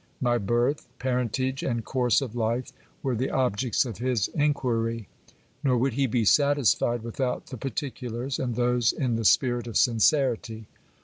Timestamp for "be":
6.07-6.25